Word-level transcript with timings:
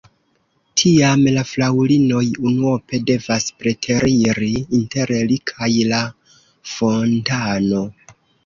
Tiam 0.81 1.19
la 1.35 1.41
fraŭlinoj 1.49 2.23
unuope 2.53 3.01
devas 3.11 3.45
preteriri 3.61 4.51
inter 4.81 5.15
li 5.33 5.39
kaj 5.53 5.71
la 5.93 6.03
fontano. 6.75 7.85